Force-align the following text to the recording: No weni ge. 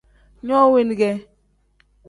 No 0.47 0.61
weni 0.71 0.95
ge. 1.01 1.11